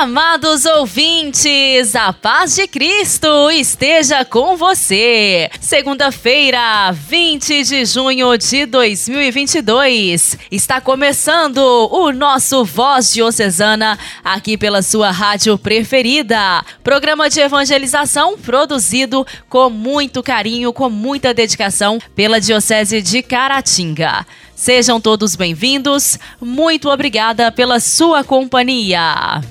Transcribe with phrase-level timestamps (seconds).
[0.00, 5.50] Amados ouvintes, a paz de Cristo esteja com você.
[5.60, 15.10] Segunda-feira, 20 de junho de 2022, está começando o nosso Voz Diocesana aqui pela sua
[15.10, 16.64] rádio preferida.
[16.84, 24.24] Programa de evangelização produzido com muito carinho, com muita dedicação pela Diocese de Caratinga.
[24.54, 26.20] Sejam todos bem-vindos.
[26.40, 29.42] Muito obrigada pela sua companhia.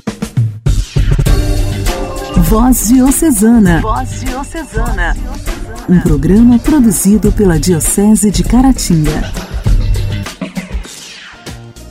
[2.50, 3.82] Voz Diocesana.
[3.82, 5.18] Voz Diocesana.
[5.90, 9.34] Um programa produzido pela Diocese de Caratinga.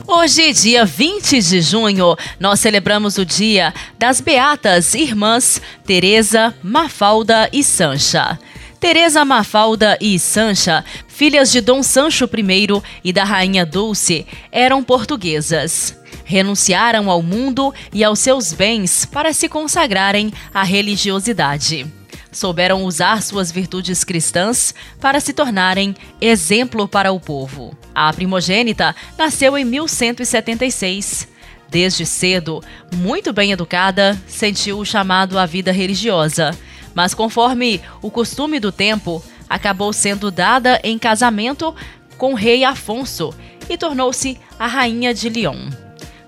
[0.07, 7.63] Hoje, dia 20 de junho, nós celebramos o dia das beatas irmãs Teresa, Mafalda e
[7.63, 8.39] Sancha.
[8.81, 15.95] Teresa Mafalda e Sancha, filhas de Dom Sancho I e da rainha Dulce, eram portuguesas
[16.27, 21.87] renunciaram ao mundo e aos seus bens para se consagrarem à religiosidade.
[22.33, 27.75] Souberam usar suas virtudes cristãs para se tornarem exemplo para o povo.
[27.95, 31.29] A primogênita nasceu em 1176.
[31.71, 32.63] Desde cedo,
[32.95, 36.57] muito bem educada, sentiu o chamado à vida religiosa,
[36.95, 41.75] mas conforme o costume do tempo, acabou sendo dada em casamento
[42.19, 43.33] com o rei Afonso
[43.69, 45.86] e tornou-se a rainha de Lyon.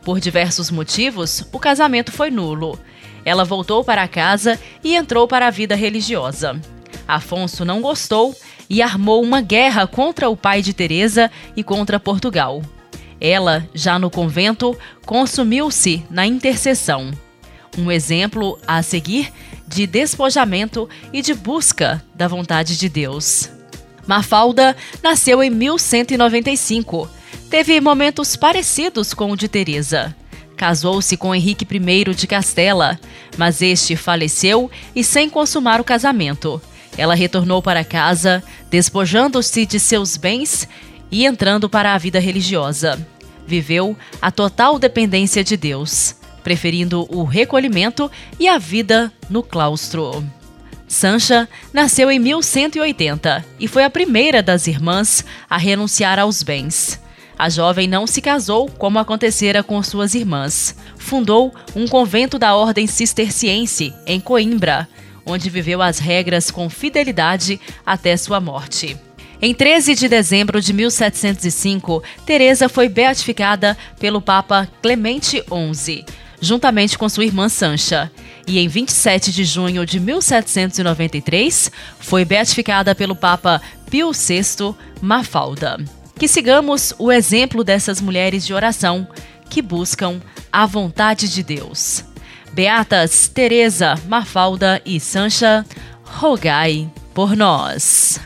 [0.08, 2.80] Por diversos motivos, o casamento foi nulo.
[3.26, 6.58] Ela voltou para casa e entrou para a vida religiosa.
[7.06, 8.34] Afonso não gostou
[8.70, 12.62] e armou uma guerra contra o pai de Teresa e contra Portugal.
[13.20, 17.10] Ela, já no convento, consumiu-se na intercessão.
[17.76, 19.30] Um exemplo a seguir
[19.66, 23.50] de despojamento e de busca da vontade de Deus.
[24.06, 27.17] Mafalda nasceu em 1195
[27.48, 30.14] teve momentos parecidos com o de Teresa.
[30.56, 32.98] Casou-se com Henrique I de Castela,
[33.36, 36.60] mas este faleceu e sem consumar o casamento.
[36.96, 40.68] Ela retornou para casa, despojando-se de seus bens
[41.10, 42.98] e entrando para a vida religiosa.
[43.46, 50.24] Viveu a total dependência de Deus, preferindo o recolhimento e a vida no claustro.
[50.86, 57.00] Sancha nasceu em 1180 e foi a primeira das irmãs a renunciar aos bens.
[57.38, 60.74] A jovem não se casou como acontecera com suas irmãs.
[60.96, 64.88] Fundou um convento da ordem cisterciense em Coimbra,
[65.24, 68.96] onde viveu as regras com fidelidade até sua morte.
[69.40, 75.40] Em 13 de dezembro de 1705, Teresa foi beatificada pelo Papa Clemente
[75.72, 76.04] XI,
[76.40, 78.10] juntamente com sua irmã Sancha.
[78.48, 85.97] E em 27 de junho de 1793, foi beatificada pelo Papa Pio VI Mafalda.
[86.18, 89.06] Que sigamos o exemplo dessas mulheres de oração
[89.48, 90.20] que buscam
[90.52, 92.04] a vontade de Deus.
[92.52, 95.64] Beatas Teresa, Mafalda e Sancha,
[96.02, 98.20] rogai por nós.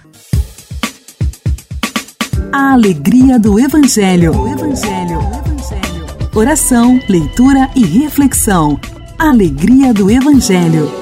[2.53, 4.33] A alegria do Evangelho.
[4.49, 5.21] Evangelho.
[5.21, 6.07] Evangelho.
[6.35, 8.81] Oração, leitura e reflexão.
[9.19, 11.02] Alegria do Evangelho.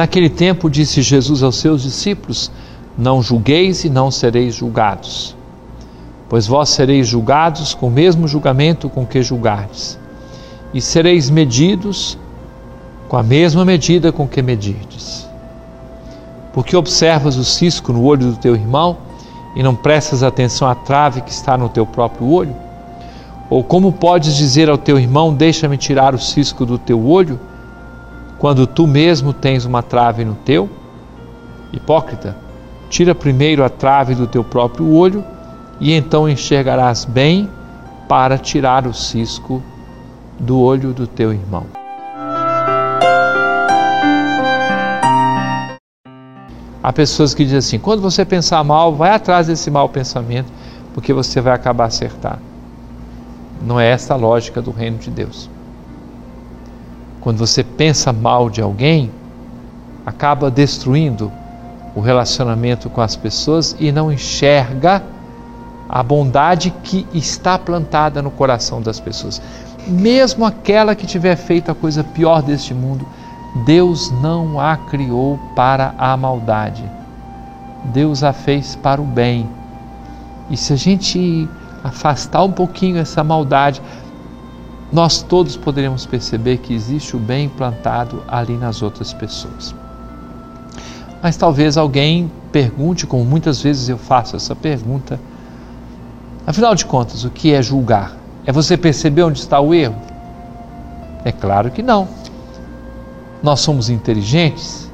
[0.00, 2.50] Naquele tempo disse Jesus aos seus discípulos:
[2.96, 5.36] Não julgueis e não sereis julgados,
[6.26, 9.98] pois vós sereis julgados com o mesmo julgamento com que julgardes,
[10.72, 12.16] e sereis medidos
[13.10, 15.28] com a mesma medida com que medirdes.
[16.54, 18.96] Porque observas o cisco no olho do teu irmão
[19.54, 22.56] e não prestas atenção à trave que está no teu próprio olho?
[23.50, 27.49] Ou como podes dizer ao teu irmão: Deixa-me tirar o cisco do teu olho?
[28.40, 30.68] Quando tu mesmo tens uma trave no teu?
[31.74, 32.34] Hipócrita,
[32.88, 35.22] tira primeiro a trave do teu próprio olho
[35.78, 37.50] e então enxergarás bem
[38.08, 39.62] para tirar o cisco
[40.38, 41.66] do olho do teu irmão.
[46.82, 50.50] Há pessoas que dizem assim: quando você pensar mal, vai atrás desse mau pensamento,
[50.94, 52.40] porque você vai acabar acertando.
[53.62, 55.50] Não é essa a lógica do reino de Deus.
[57.20, 59.10] Quando você pensa mal de alguém,
[60.06, 61.30] acaba destruindo
[61.94, 65.02] o relacionamento com as pessoas e não enxerga
[65.88, 69.42] a bondade que está plantada no coração das pessoas.
[69.86, 73.06] Mesmo aquela que tiver feito a coisa pior deste mundo,
[73.66, 76.84] Deus não a criou para a maldade.
[77.86, 79.48] Deus a fez para o bem.
[80.48, 81.48] E se a gente
[81.82, 83.82] afastar um pouquinho essa maldade,
[84.92, 89.74] nós todos poderemos perceber que existe o bem plantado ali nas outras pessoas.
[91.22, 95.20] Mas talvez alguém pergunte, como muitas vezes eu faço essa pergunta,
[96.46, 98.16] afinal de contas, o que é julgar?
[98.44, 99.96] É você perceber onde está o erro?
[101.24, 102.08] É claro que não.
[103.42, 104.90] Nós somos inteligentes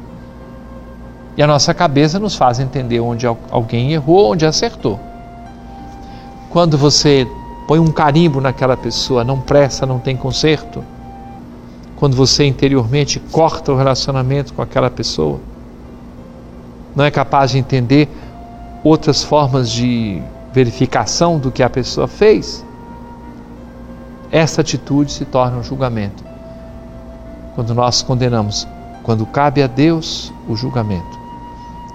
[1.37, 4.99] e a nossa cabeça nos faz entender onde alguém errou, onde acertou.
[6.51, 7.27] Quando você
[7.67, 10.85] põe um carimbo naquela pessoa, não presta, não tem conserto.
[11.97, 15.41] Quando você interiormente corta o relacionamento com aquela pessoa,
[16.95, 18.09] não é capaz de entender
[18.85, 20.23] outras formas de
[20.53, 22.65] verificação do que a pessoa fez,
[24.31, 26.25] essa atitude se torna um julgamento.
[27.55, 28.67] Quando nós condenamos,
[29.03, 31.19] quando cabe a Deus o julgamento.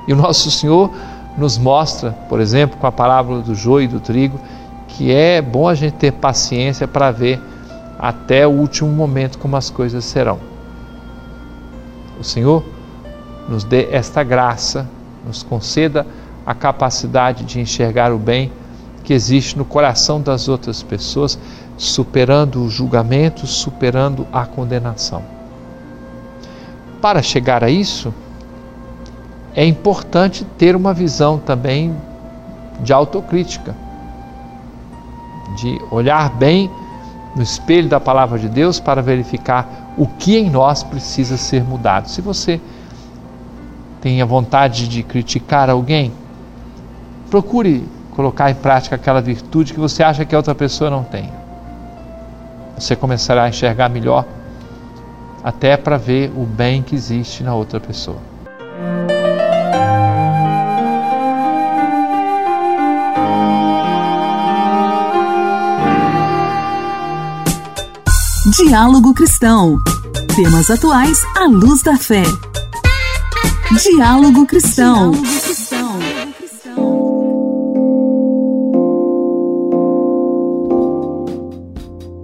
[0.08, 0.92] E o nosso Senhor
[1.38, 4.40] nos mostra, por exemplo, com a parábola do joio e do trigo,
[4.92, 7.40] que é bom a gente ter paciência para ver
[7.98, 10.40] até o último momento como as coisas serão.
[12.20, 12.64] O Senhor
[13.48, 14.88] nos dê esta graça,
[15.26, 16.06] nos conceda
[16.46, 18.52] a capacidade de enxergar o bem
[19.04, 21.38] que existe no coração das outras pessoas,
[21.78, 25.24] superando o julgamento, superando a condenação.
[27.02, 28.14] Para chegar a isso,
[29.56, 31.96] é importante ter uma visão também
[32.80, 33.76] de autocrítica,
[35.56, 36.70] de olhar bem
[37.36, 42.10] no espelho da palavra de Deus para verificar o que em nós precisa ser mudado.
[42.10, 42.60] Se você
[44.02, 46.12] tenha vontade de criticar alguém,
[47.30, 51.30] procure colocar em prática aquela virtude que você acha que a outra pessoa não tem.
[52.78, 54.26] Você começará a enxergar melhor,
[55.44, 58.18] até para ver o bem que existe na outra pessoa.
[68.72, 69.78] Diálogo Cristão.
[70.34, 72.24] Temas atuais à luz da fé.
[73.84, 75.12] Diálogo Cristão.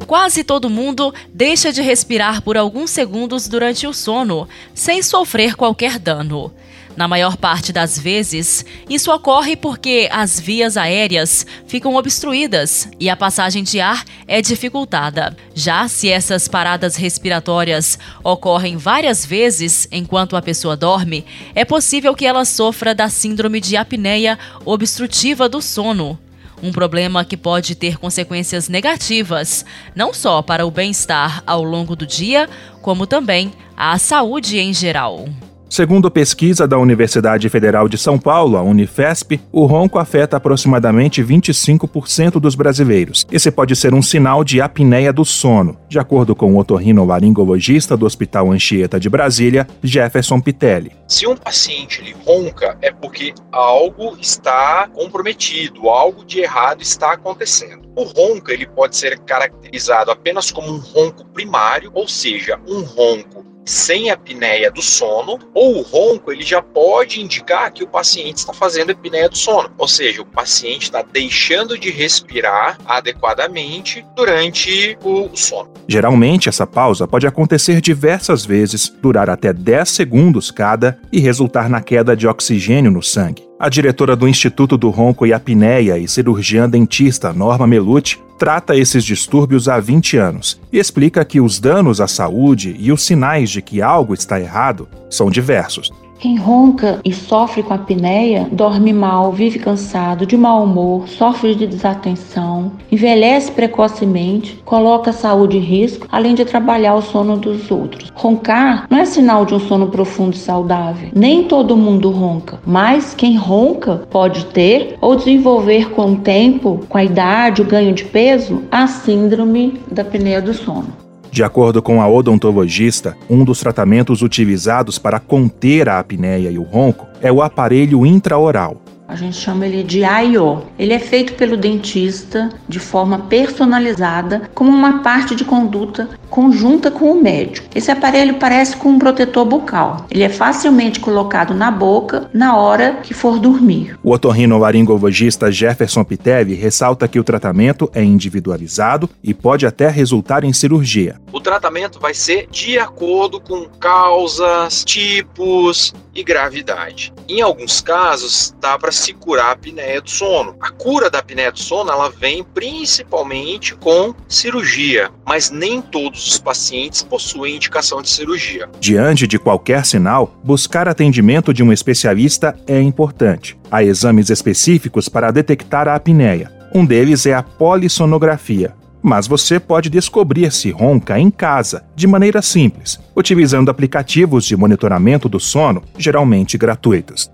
[0.07, 5.99] Quase todo mundo deixa de respirar por alguns segundos durante o sono, sem sofrer qualquer
[5.99, 6.53] dano.
[6.97, 13.15] Na maior parte das vezes, isso ocorre porque as vias aéreas ficam obstruídas e a
[13.15, 15.37] passagem de ar é dificultada.
[15.53, 21.23] Já se essas paradas respiratórias ocorrem várias vezes enquanto a pessoa dorme,
[21.53, 26.17] é possível que ela sofra da síndrome de apneia obstrutiva do sono,
[26.63, 29.63] um problema que pode ter consequências negativas,
[29.95, 32.49] não só para o bem-estar ao longo do dia,
[32.81, 35.27] como também à saúde em geral.
[35.69, 42.39] Segundo pesquisa da Universidade Federal de São Paulo, a Unifesp, o ronco afeta aproximadamente 25%
[42.39, 43.25] dos brasileiros.
[43.29, 48.05] Esse pode ser um sinal de apneia do sono, de acordo com o otorrinolaringologista do
[48.05, 50.93] Hospital Anchieta de Brasília, Jefferson Pitelli.
[51.07, 57.87] Se um paciente ele ronca, é porque algo está comprometido, algo de errado está acontecendo.
[57.95, 63.45] O ronco ele pode ser caracterizado apenas como um ronco primário, ou seja, um ronco
[63.67, 68.53] sem apneia do sono, ou o ronco ele já pode indicar que o paciente está
[68.53, 75.29] fazendo apneia do sono, ou seja, o paciente está deixando de respirar adequadamente durante o
[75.35, 75.69] sono.
[75.87, 81.81] Geralmente, essa pausa pode acontecer diversas vezes, durar até 10 segundos cada e resultar na
[81.81, 83.47] queda de oxigênio no sangue.
[83.59, 89.03] A diretora do Instituto do Ronco e Apneia e cirurgiã dentista Norma Melucci trata esses
[89.03, 93.61] distúrbios há 20 anos e explica que os danos à saúde e os sinais de
[93.61, 95.91] que algo está errado são diversos.
[96.19, 101.67] Quem ronca e sofre com apneia dorme mal, vive cansado, de mau humor, sofre de
[101.67, 108.11] desatenção, envelhece precocemente, coloca a saúde em risco, além de trabalhar o sono dos outros.
[108.15, 111.09] Roncar não é sinal de um sono profundo e saudável.
[111.13, 116.97] Nem todo mundo ronca, mas quem ronca pode ter ou desenvolver com o tempo, com
[116.97, 121.06] a idade, o ganho de peso, a síndrome da apneia do sono.
[121.37, 126.63] De acordo com a odontologista, um dos tratamentos utilizados para conter a apneia e o
[126.63, 128.81] ronco é o aparelho intraoral.
[129.07, 130.63] A gente chama ele de AIO.
[130.77, 137.11] Ele é feito pelo dentista de forma personalizada, como uma parte de conduta conjunta com
[137.11, 137.67] o médico.
[137.73, 140.05] Esse aparelho parece com um protetor bucal.
[140.11, 143.97] Ele é facilmente colocado na boca na hora que for dormir.
[144.03, 150.53] O otorrinolaringologista Jefferson Pitevi ressalta que o tratamento é individualizado e pode até resultar em
[150.53, 151.15] cirurgia.
[151.31, 157.13] O tratamento vai ser de acordo com causas, tipos e gravidade.
[157.29, 160.55] Em alguns casos, dá para se curar a apneia do sono.
[160.59, 166.39] A cura da apneia do sono ela vem principalmente com cirurgia, mas nem todos os
[166.39, 168.69] pacientes possuem indicação de cirurgia.
[168.79, 173.57] Diante de qualquer sinal, buscar atendimento de um especialista é importante.
[173.71, 176.51] Há exames específicos para detectar a apneia.
[176.73, 182.41] Um deles é a polissonografia, mas você pode descobrir se ronca em casa, de maneira
[182.41, 187.29] simples, utilizando aplicativos de monitoramento do sono, geralmente gratuitos.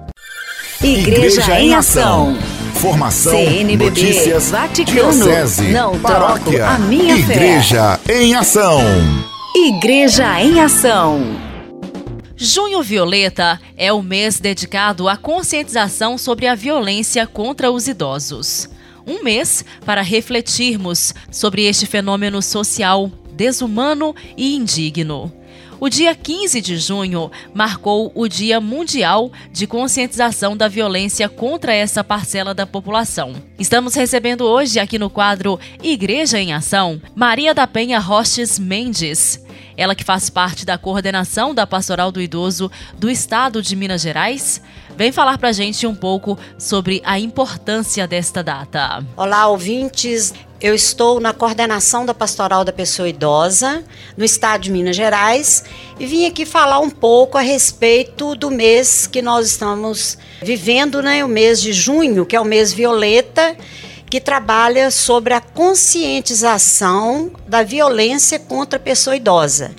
[0.81, 2.37] Igreja, Igreja em Ação.
[2.73, 8.21] Formação, CNBB, notícias, Vaticano, diocese, não paróquia, a minha Igreja fé.
[8.21, 8.81] em Ação.
[9.55, 11.21] Igreja em Ação.
[12.35, 18.69] Junho Violeta é o mês dedicado à conscientização sobre a violência contra os idosos
[19.05, 25.31] um mês para refletirmos sobre este fenômeno social desumano e indigno.
[25.83, 32.01] O dia 15 de junho marcou o Dia Mundial de Conscientização da Violência contra essa
[32.01, 33.35] parcela da população.
[33.59, 39.45] Estamos recebendo hoje, aqui no quadro Igreja em Ação, Maria da Penha Roches Mendes.
[39.75, 44.61] Ela que faz parte da coordenação da Pastoral do Idoso do Estado de Minas Gerais
[44.95, 49.03] vem falar para a gente um pouco sobre a importância desta data.
[49.17, 50.33] Olá, ouvintes.
[50.61, 53.83] Eu estou na coordenação da Pastoral da Pessoa Idosa,
[54.15, 55.65] no estado de Minas Gerais,
[55.99, 61.23] e vim aqui falar um pouco a respeito do mês que nós estamos vivendo, né,
[61.25, 63.57] o mês de junho, que é o mês violeta,
[64.09, 69.75] que trabalha sobre a conscientização da violência contra a pessoa idosa.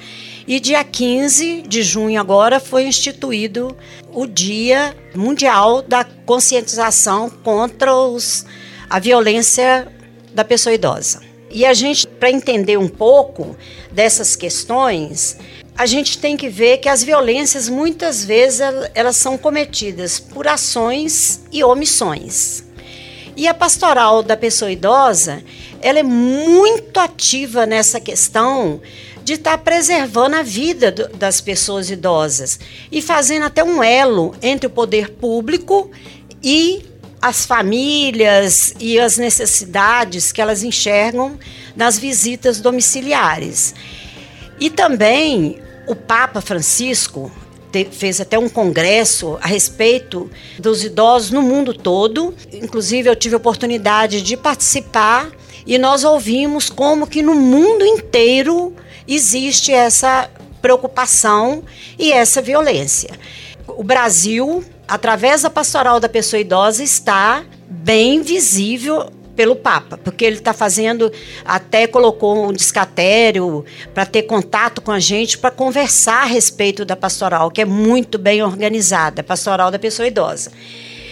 [0.46, 3.74] E dia 15 de junho agora foi instituído
[4.12, 8.44] o Dia Mundial da Conscientização contra os,
[8.90, 9.90] a violência
[10.34, 11.22] da pessoa idosa.
[11.50, 13.56] E a gente, para entender um pouco
[13.90, 15.38] dessas questões,
[15.78, 18.60] a gente tem que ver que as violências muitas vezes
[18.94, 22.64] elas são cometidas por ações e omissões.
[23.34, 25.42] E a pastoral da pessoa idosa,
[25.80, 28.80] ela é muito ativa nessa questão
[29.24, 32.60] de estar tá preservando a vida do, das pessoas idosas
[32.92, 35.90] e fazendo até um elo entre o poder público
[36.42, 36.84] e
[37.22, 41.38] as famílias e as necessidades que elas enxergam
[41.74, 43.74] nas visitas domiciliares.
[44.60, 47.32] E também o Papa Francisco
[47.90, 52.34] fez até um congresso a respeito dos idosos no mundo todo.
[52.52, 55.32] Inclusive, eu tive a oportunidade de participar
[55.66, 58.74] e nós ouvimos como que no mundo inteiro
[59.06, 60.30] existe essa
[60.60, 61.62] preocupação
[61.98, 63.10] e essa violência.
[63.68, 70.36] O Brasil, através da pastoral da pessoa idosa, está bem visível pelo Papa, porque ele
[70.36, 71.12] está fazendo,
[71.44, 76.96] até colocou um discatério para ter contato com a gente, para conversar a respeito da
[76.96, 80.52] pastoral, que é muito bem organizada, a pastoral da pessoa idosa.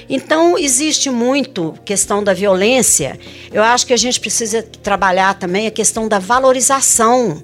[0.08, 3.18] Então, existe muito questão da violência.
[3.52, 7.42] Eu acho que a gente precisa trabalhar também a questão da valorização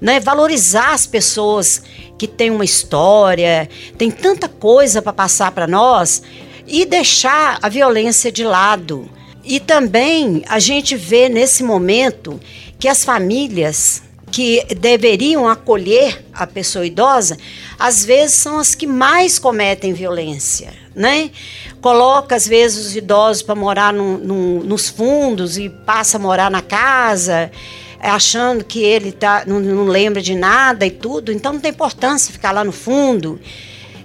[0.00, 0.18] né?
[0.18, 1.82] Valorizar as pessoas
[2.18, 6.22] que têm uma história, tem tanta coisa para passar para nós
[6.66, 9.10] e deixar a violência de lado.
[9.44, 12.40] E também a gente vê nesse momento
[12.78, 17.36] que as famílias que deveriam acolher a pessoa idosa,
[17.76, 21.32] às vezes são as que mais cometem violência, né?
[21.80, 26.48] Coloca às vezes os idosos para morar no, no, nos fundos e passa a morar
[26.48, 27.50] na casa
[28.08, 32.32] achando que ele tá, não, não lembra de nada e tudo, então não tem importância
[32.32, 33.40] ficar lá no fundo.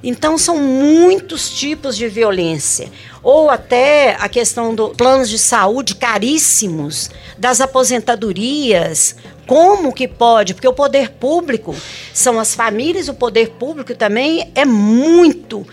[0.03, 2.91] Então são muitos tipos de violência.
[3.23, 9.15] Ou até a questão dos planos de saúde caríssimos, das aposentadorias.
[9.47, 10.53] Como que pode?
[10.53, 11.75] Porque o poder público,
[12.13, 15.65] são as famílias, o poder público também é muito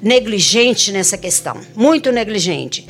[0.00, 2.86] negligente nessa questão, muito negligente.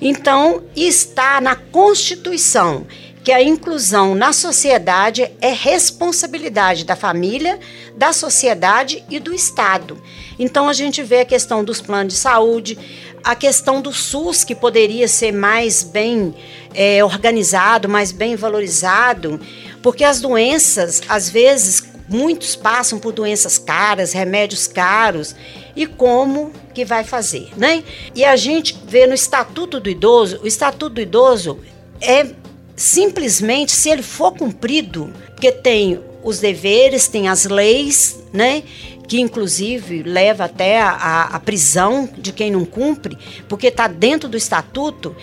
[0.00, 2.86] Então, está na Constituição
[3.26, 7.58] que a inclusão na sociedade é responsabilidade da família,
[7.96, 10.00] da sociedade e do Estado.
[10.38, 12.78] Então a gente vê a questão dos planos de saúde,
[13.24, 16.36] a questão do SUS, que poderia ser mais bem
[16.72, 19.40] é, organizado, mais bem valorizado,
[19.82, 25.34] porque as doenças, às vezes, muitos passam por doenças caras, remédios caros,
[25.74, 27.82] e como que vai fazer, né?
[28.14, 31.58] E a gente vê no Estatuto do Idoso, o Estatuto do Idoso
[32.00, 32.45] é
[32.76, 38.62] simplesmente se ele for cumprido, porque tem os deveres, tem as leis, né?
[39.08, 43.16] Que inclusive leva até a, a prisão de quem não cumpre,
[43.48, 45.16] porque está dentro do estatuto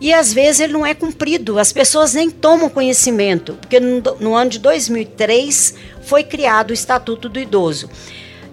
[0.00, 4.34] e às vezes ele não é cumprido, as pessoas nem tomam conhecimento, porque no, no
[4.34, 7.90] ano de 2003 foi criado o Estatuto do Idoso.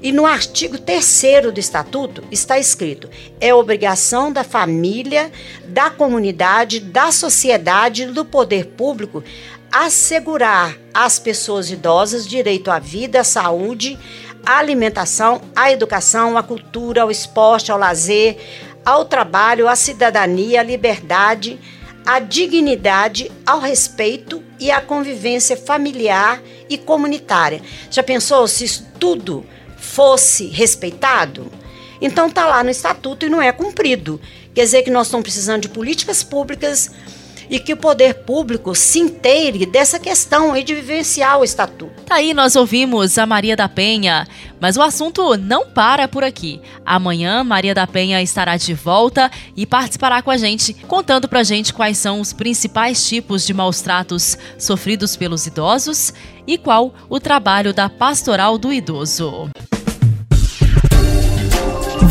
[0.07, 3.09] E no artigo 3 do Estatuto está escrito:
[3.41, 5.29] é obrigação da família,
[5.65, 9.21] da comunidade, da sociedade do poder público
[9.69, 13.99] assegurar às pessoas idosas direito à vida, à saúde,
[14.45, 18.37] à alimentação, à educação, à cultura, ao esporte, ao lazer,
[18.85, 21.59] ao trabalho, à cidadania, à liberdade,
[22.05, 27.61] à dignidade, ao respeito e à convivência familiar e comunitária.
[27.91, 29.45] Já pensou se isso tudo
[29.97, 31.51] fosse respeitado?
[31.99, 34.21] Então tá lá no estatuto e não é cumprido.
[34.53, 36.91] Quer dizer que nós estamos precisando de políticas públicas
[37.49, 42.03] e que o poder público se inteire dessa questão aí de vivenciar o estatuto.
[42.05, 44.27] Tá aí nós ouvimos a Maria da Penha,
[44.59, 46.61] mas o assunto não para por aqui.
[46.85, 51.73] Amanhã Maria da Penha estará de volta e participará com a gente, contando pra gente
[51.73, 56.13] quais são os principais tipos de maus tratos sofridos pelos idosos
[56.45, 59.49] e qual o trabalho da Pastoral do Idoso.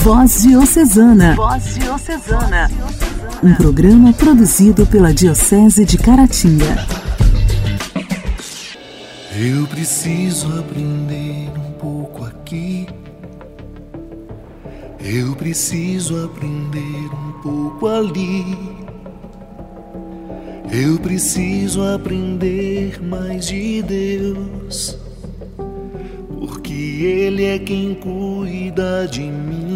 [0.06, 1.34] Voz Diocesana.
[1.34, 2.70] Voz Diocesana.
[3.42, 6.86] Um programa produzido pela Diocese de Caratinga.
[9.36, 12.86] Eu preciso aprender um pouco aqui.
[15.00, 18.56] Eu preciso aprender um pouco ali.
[20.70, 24.96] Eu preciso aprender mais de Deus
[26.56, 29.75] porque Ele é quem cuida de mim.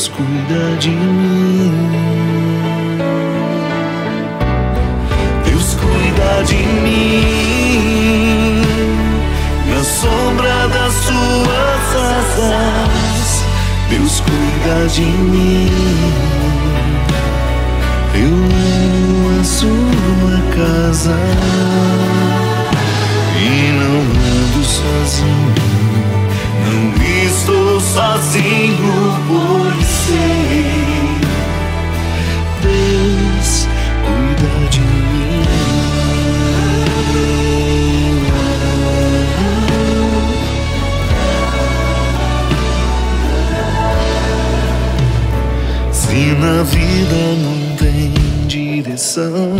[0.00, 1.90] Deus cuida de mim.
[5.44, 8.62] Deus cuida de mim.
[9.68, 11.86] Na sombra das suas
[12.16, 13.44] asas,
[13.90, 15.68] Deus cuida de mim.
[18.14, 21.18] Eu amo a sua casa
[23.36, 25.60] e não ando sozinho.
[26.64, 26.82] Não
[27.26, 28.94] estou sozinho,
[29.28, 31.20] pois sei.
[32.62, 33.50] Deus
[34.04, 35.44] cuida de mim.
[45.92, 48.12] Se na vida não tem
[48.46, 49.56] direção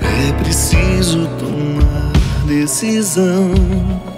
[0.00, 2.12] é preciso tomar
[2.46, 4.13] decisão.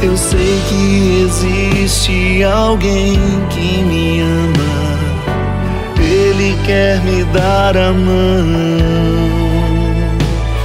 [0.00, 3.18] Eu sei que existe alguém
[3.50, 4.98] que me ama.
[6.00, 9.18] Ele quer me dar a mão.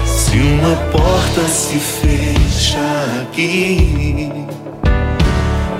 [0.05, 2.79] Se uma porta se fecha
[3.23, 4.31] aqui,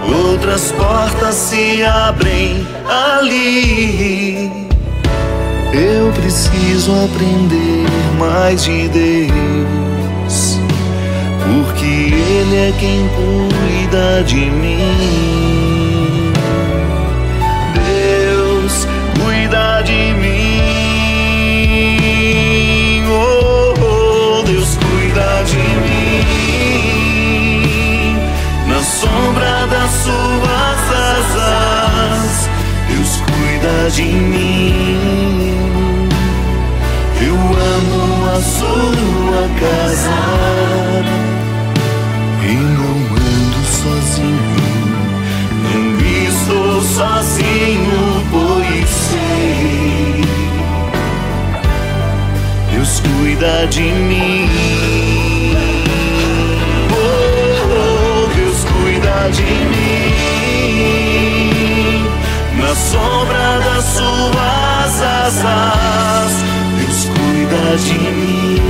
[0.08, 4.52] outras portas se abrem ali.
[5.74, 7.86] Eu preciso aprender
[8.20, 10.03] mais de Deus,
[11.46, 16.32] porque Ele é quem cuida de mim.
[17.74, 18.88] Deus
[19.20, 20.64] cuida de mim.
[23.10, 26.24] Oh, oh Deus cuida de mim.
[28.68, 30.82] Na sombra das suas
[31.18, 32.50] asas,
[32.88, 34.94] Deus cuida de mim
[38.34, 41.23] a sua casa
[47.04, 50.22] sozinho, pois sei.
[52.72, 54.50] Deus cuida de mim.
[56.92, 60.14] Oh, Deus cuida de mim.
[62.58, 64.94] Na sombra das suas
[65.26, 66.32] asas,
[66.80, 68.62] Deus cuida de mim.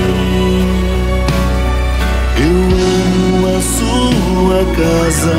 [2.46, 2.56] Eu
[2.96, 5.38] amo a sua casa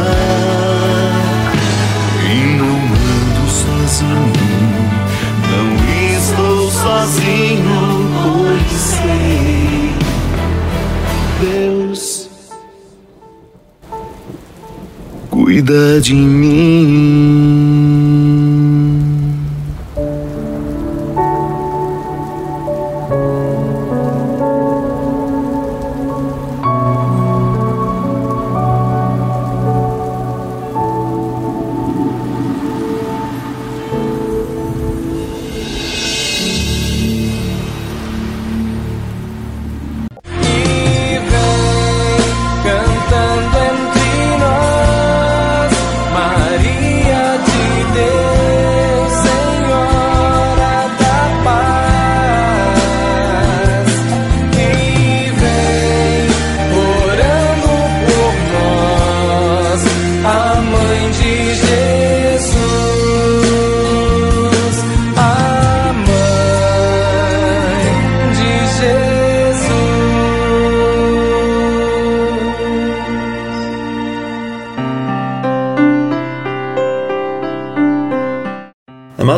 [7.24, 9.94] sozinho, pois sei.
[11.40, 12.30] Deus
[15.30, 17.23] cuida de mim.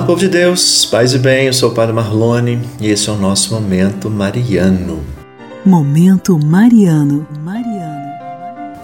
[0.06, 3.16] Povo de Deus, paz e bem, eu sou o Padre Marlone e esse é o
[3.16, 5.04] nosso momento mariano.
[5.64, 7.26] Momento Mariano.
[7.42, 8.12] Mariano.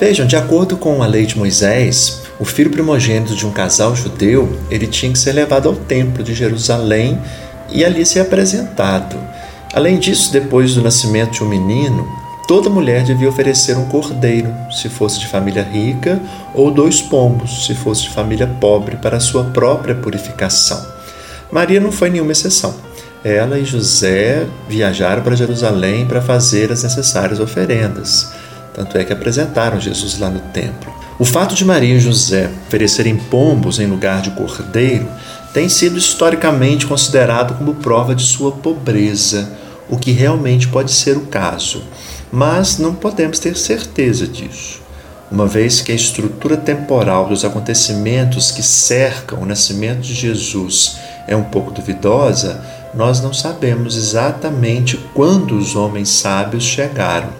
[0.00, 4.58] Vejam, de acordo com a lei de Moisés, o filho primogênito de um casal judeu,
[4.68, 7.16] ele tinha que ser levado ao templo de Jerusalém
[7.70, 9.16] e ali ser apresentado.
[9.72, 12.04] Além disso, depois do nascimento de um menino,
[12.48, 16.20] toda mulher devia oferecer um cordeiro, se fosse de família rica,
[16.52, 21.00] ou dois pombos, se fosse de família pobre, para a sua própria purificação.
[21.52, 22.74] Maria não foi nenhuma exceção.
[23.22, 28.32] Ela e José viajaram para Jerusalém para fazer as necessárias oferendas.
[28.74, 30.90] Tanto é que apresentaram Jesus lá no templo.
[31.18, 35.06] O fato de Maria e José oferecerem pombos em lugar de cordeiro
[35.52, 39.52] tem sido historicamente considerado como prova de sua pobreza,
[39.90, 41.84] o que realmente pode ser o caso,
[42.32, 44.81] mas não podemos ter certeza disso.
[45.32, 51.34] Uma vez que a estrutura temporal dos acontecimentos que cercam o nascimento de Jesus é
[51.34, 57.30] um pouco duvidosa, nós não sabemos exatamente quando os homens sábios chegaram.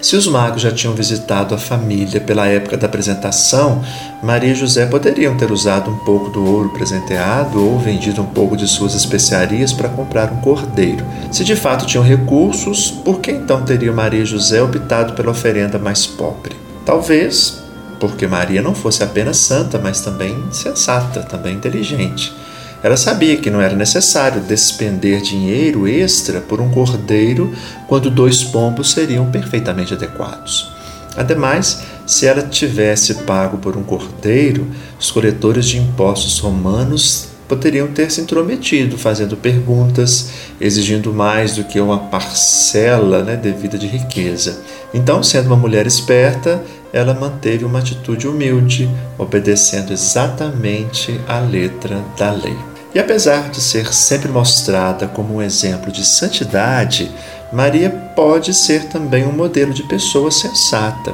[0.00, 3.82] Se os magos já tinham visitado a família pela época da apresentação,
[4.22, 8.56] Maria e José poderiam ter usado um pouco do ouro presenteado ou vendido um pouco
[8.56, 11.04] de suas especiarias para comprar um cordeiro.
[11.32, 15.76] Se de fato tinham recursos, por que então teriam Maria e José optado pela oferenda
[15.76, 16.61] mais pobre?
[16.84, 17.62] Talvez
[18.02, 22.34] porque Maria não fosse apenas santa, mas também sensata, também inteligente.
[22.82, 27.54] Ela sabia que não era necessário despender dinheiro extra por um cordeiro
[27.86, 30.72] quando dois pombos seriam perfeitamente adequados.
[31.16, 34.66] Ademais, se ela tivesse pago por um cordeiro,
[34.98, 41.78] os coletores de impostos romanos poderiam ter se intrometido, fazendo perguntas, exigindo mais do que
[41.78, 44.62] uma parcela né, devida de riqueza.
[44.94, 48.88] Então, sendo uma mulher esperta, ela manteve uma atitude humilde,
[49.18, 52.56] obedecendo exatamente à letra da lei.
[52.94, 57.10] E apesar de ser sempre mostrada como um exemplo de santidade,
[57.52, 61.12] Maria pode ser também um modelo de pessoa sensata.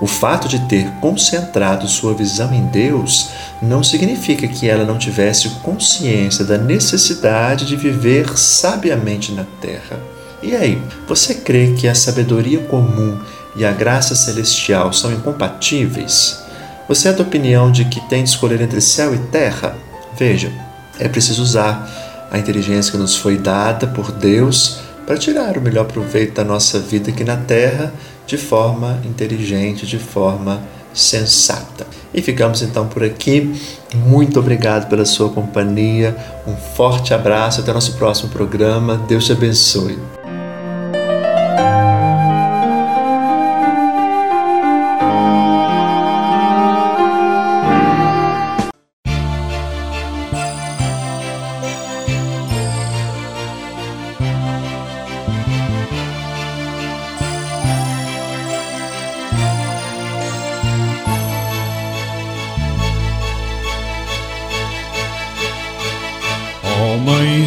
[0.00, 3.30] O fato de ter concentrado sua visão em Deus
[3.62, 9.98] não significa que ela não tivesse consciência da necessidade de viver sabiamente na terra.
[10.42, 13.18] E aí, você crê que a sabedoria comum
[13.56, 16.42] e a graça celestial são incompatíveis?
[16.88, 19.76] Você é da opinião de que tem de escolher entre céu e terra?
[20.18, 20.52] Veja,
[20.98, 25.86] é preciso usar a inteligência que nos foi dada por Deus para tirar o melhor
[25.86, 27.92] proveito da nossa vida aqui na terra
[28.26, 31.86] de forma inteligente, de forma sensata.
[32.12, 33.52] E ficamos então por aqui.
[33.94, 36.16] Muito obrigado pela sua companhia.
[36.46, 37.60] Um forte abraço.
[37.60, 38.96] Até nosso próximo programa.
[39.08, 39.98] Deus te abençoe.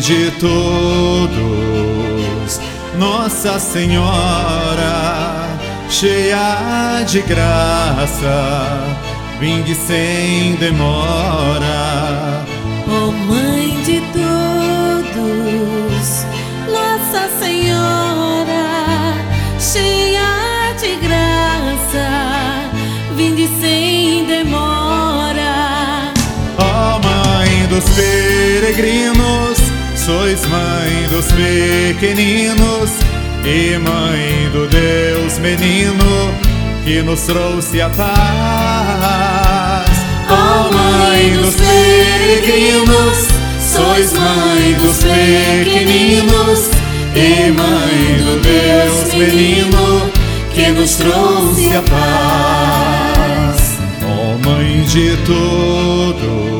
[0.08, 1.42] De todos,
[2.98, 5.50] Nossa Senhora,
[5.90, 8.88] cheia de graça,
[9.38, 12.46] vinde sem demora.
[12.88, 15.18] Ó Mãe de todos,
[16.72, 19.14] Nossa Senhora,
[19.60, 22.08] cheia de graça,
[23.14, 26.14] vinde sem demora.
[26.58, 29.57] Ó Mãe dos peregrinos,
[30.08, 32.92] sois Mãe dos pequeninos
[33.44, 36.34] e Mãe do Deus menino
[36.86, 38.08] que nos trouxe a paz.
[40.30, 43.28] Ó Mãe dos peregrinos,
[43.60, 46.70] sois Mãe dos pequeninos
[47.14, 50.10] e Mãe do Deus menino
[50.54, 53.78] que nos trouxe a paz.
[54.06, 56.57] Ó Mãe de todos,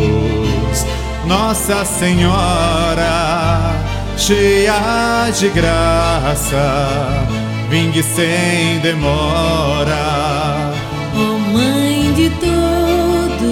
[1.28, 3.76] Nossa Senhora,
[4.16, 7.28] cheia de graça,
[7.70, 10.72] vinde sem demora.
[11.14, 13.44] Ó Mãe de todos,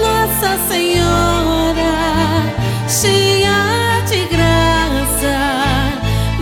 [0.00, 2.44] Nossa Senhora,
[2.88, 5.36] cheia de graça,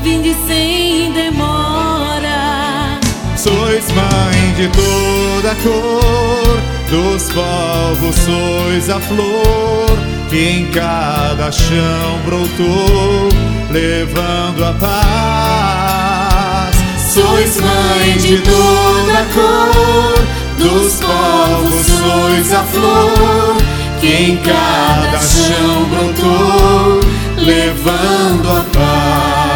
[0.03, 3.01] vinde sem demora.
[3.39, 9.89] Sois mãe de toda cor, dos povos sois a flor
[10.29, 13.29] que em cada chão brotou,
[13.71, 16.77] levando a paz.
[17.13, 20.15] Sois mãe de toda cor,
[20.59, 23.57] dos povos sois a flor
[24.01, 27.01] que em cada chão brotou,
[27.39, 29.48] levando a paz.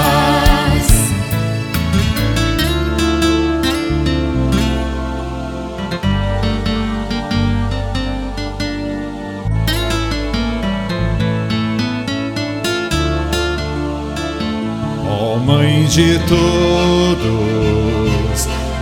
[15.94, 17.28] De todos,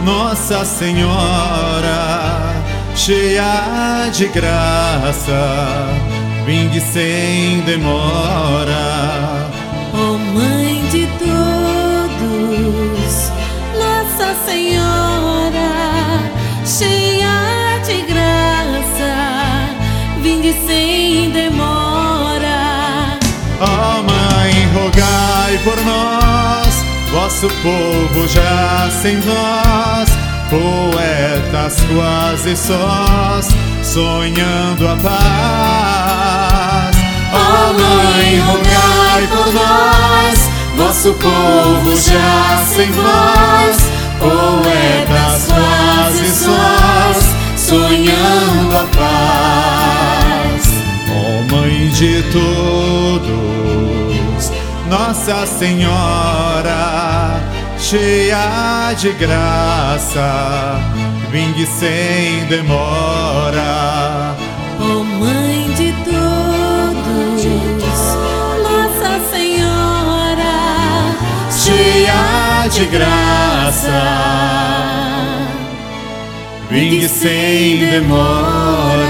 [0.05, 2.55] Nossa Senhora,
[2.95, 5.89] cheia de graça,
[6.47, 9.51] vinde sem demora.
[9.93, 12.53] Ó Mãe de todos,
[13.77, 15.73] Nossa Senhora,
[16.65, 19.13] cheia de graça,
[20.23, 23.19] vinde sem demora.
[23.61, 26.30] Ó Mãe, rogai por nós,
[27.11, 30.11] vosso povo já sem voz,
[30.49, 33.49] poetas quase sós,
[33.83, 35.11] sonhando a paz.
[37.33, 48.85] Ó Mãe, rogai por nós, vosso povo já sem voz, poetas quase sós, sonhando a
[48.97, 50.63] paz.
[51.11, 54.10] Ó Mãe de todos,
[54.91, 57.41] Nossa Senhora,
[57.79, 60.81] cheia de graça,
[61.31, 64.35] vinde sem demora.
[64.81, 67.45] Ó Mãe de todos,
[68.65, 70.57] Nossa Senhora,
[71.57, 74.03] cheia de graça,
[76.69, 79.10] vinde sem demora.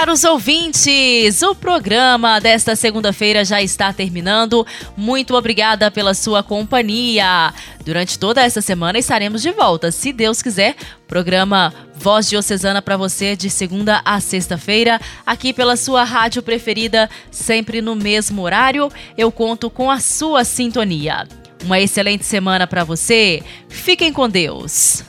[0.00, 4.66] Caros ouvintes, o programa desta segunda-feira já está terminando.
[4.96, 7.52] Muito obrigada pela sua companhia.
[7.84, 10.74] Durante toda essa semana estaremos de volta, se Deus quiser.
[11.06, 17.82] Programa Voz Diocesana para você de segunda a sexta-feira, aqui pela sua rádio preferida, sempre
[17.82, 18.90] no mesmo horário.
[19.18, 21.28] Eu conto com a sua sintonia.
[21.62, 23.42] Uma excelente semana para você.
[23.68, 25.04] Fiquem com Deus.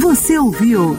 [0.00, 0.98] Você ouviu